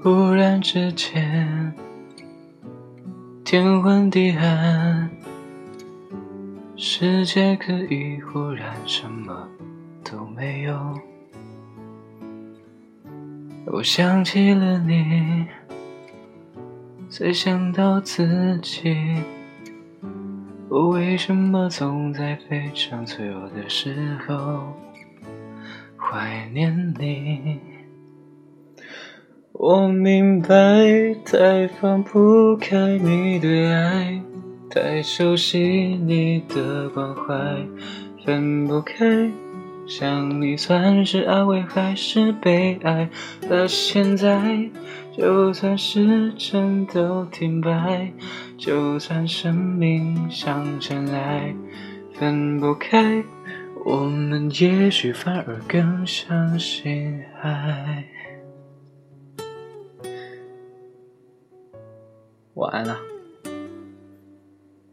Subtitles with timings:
[0.00, 1.74] 忽然之间，
[3.44, 5.10] 天昏地暗，
[6.76, 9.48] 世界可以忽然什么
[10.04, 10.78] 都没有。
[13.66, 15.46] 我想起了你，
[17.10, 18.96] 才想到自己，
[20.68, 24.72] 我为什么总在非常脆弱的时候
[25.96, 27.58] 怀念你？
[29.60, 30.46] 我明白，
[31.24, 34.22] 太放不开你的爱，
[34.70, 37.34] 太熟悉你的关怀，
[38.24, 39.28] 分不开。
[39.84, 43.10] 想你算是安慰还是悲哀？
[43.50, 44.70] 而现在，
[45.16, 48.12] 就算时针都停摆，
[48.56, 51.52] 就算生命像尘埃，
[52.12, 53.24] 分不开，
[53.84, 57.97] 我们也许反而更相信爱。
[62.58, 63.17] 晚安了。